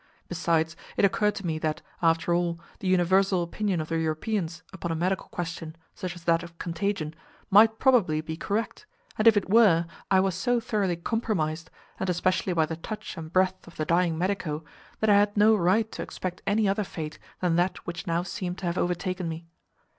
[0.27, 4.91] Besides, it occurred to me that, after all, the universal opinion of the Europeans upon
[4.91, 7.13] a medical question, such as that of contagion,
[7.51, 8.87] might probably be correct,
[9.19, 11.69] and if it were, I was so thoroughly "compromised,"
[11.99, 14.65] and especially by the touch and breath of the dying medico,
[15.01, 18.57] that I had no right to expect any other fate than that which now seemed
[18.57, 19.45] to have overtaken me.